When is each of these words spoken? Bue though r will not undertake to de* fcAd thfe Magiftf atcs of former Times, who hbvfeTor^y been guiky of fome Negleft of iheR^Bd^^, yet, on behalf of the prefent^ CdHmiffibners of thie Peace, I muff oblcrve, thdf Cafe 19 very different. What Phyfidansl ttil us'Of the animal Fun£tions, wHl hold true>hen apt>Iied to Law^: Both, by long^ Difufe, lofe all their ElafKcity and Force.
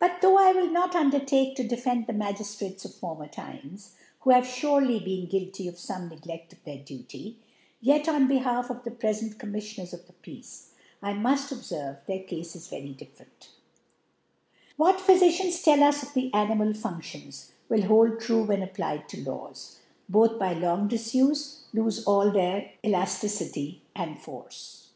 Bue 0.00 0.08
though 0.22 0.38
r 0.38 0.54
will 0.54 0.70
not 0.70 0.96
undertake 0.96 1.54
to 1.54 1.62
de* 1.68 1.76
fcAd 1.76 2.06
thfe 2.06 2.16
Magiftf 2.16 2.66
atcs 2.66 2.86
of 2.86 2.94
former 2.94 3.26
Times, 3.28 3.94
who 4.20 4.30
hbvfeTor^y 4.30 5.04
been 5.04 5.26
guiky 5.26 5.68
of 5.68 5.74
fome 5.74 6.08
Negleft 6.10 6.54
of 6.54 6.64
iheR^Bd^^, 6.64 7.34
yet, 7.82 8.08
on 8.08 8.26
behalf 8.26 8.70
of 8.70 8.84
the 8.84 8.90
prefent^ 8.90 9.36
CdHmiffibners 9.36 9.92
of 9.92 10.06
thie 10.06 10.14
Peace, 10.22 10.70
I 11.02 11.12
muff 11.12 11.50
oblcrve, 11.50 11.98
thdf 12.08 12.26
Cafe 12.30 12.34
19 12.34 12.60
very 12.70 12.88
different. 12.94 13.48
What 14.78 14.96
Phyfidansl 14.96 15.62
ttil 15.62 15.82
us'Of 15.86 16.14
the 16.14 16.32
animal 16.32 16.68
Fun£tions, 16.72 17.50
wHl 17.70 17.84
hold 17.84 18.18
true>hen 18.18 18.62
apt>Iied 18.66 19.08
to 19.08 19.22
Law^: 19.22 19.76
Both, 20.08 20.38
by 20.38 20.54
long^ 20.54 20.88
Difufe, 20.88 21.64
lofe 21.74 22.02
all 22.06 22.30
their 22.30 22.72
ElafKcity 22.82 23.80
and 23.94 24.18
Force. 24.18 24.88